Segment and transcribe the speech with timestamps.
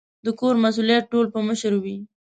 [0.25, 1.97] د کور مسؤلیت ټول په مشر وي